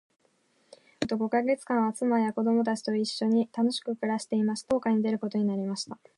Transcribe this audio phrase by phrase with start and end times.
[0.99, 4.73] 私は家に戻ると五ヵ月間は、妻や子供たちと一しょに楽しく暮していました。
[4.73, 5.99] が、再び航海に出ることになりました。